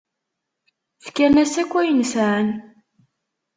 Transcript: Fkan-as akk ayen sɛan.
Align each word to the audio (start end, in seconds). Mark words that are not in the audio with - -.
Fkan-as 1.05 1.53
akk 1.61 1.71
ayen 1.79 2.01
sɛan. 2.11 2.47